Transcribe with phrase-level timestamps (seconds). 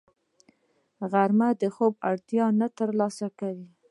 [1.11, 2.67] غرمه د خوب اړتیا له
[2.99, 3.67] لاسه نه ورکوي